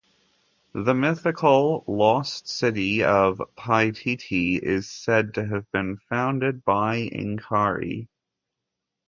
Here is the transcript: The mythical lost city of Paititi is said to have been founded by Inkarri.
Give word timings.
The 0.73 0.95
mythical 0.95 1.83
lost 1.85 2.47
city 2.47 3.03
of 3.03 3.39
Paititi 3.55 4.57
is 4.57 4.89
said 4.89 5.35
to 5.35 5.45
have 5.45 5.71
been 5.71 5.97
founded 6.09 6.65
by 6.65 7.07
Inkarri. 7.13 8.07